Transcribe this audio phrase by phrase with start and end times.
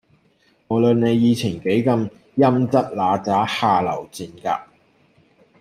[0.67, 4.71] 無論你以前幾咁陰騭嗱喳下流賤格